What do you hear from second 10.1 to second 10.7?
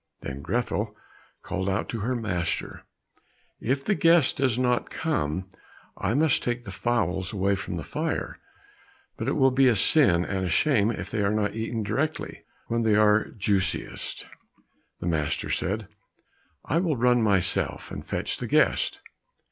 and a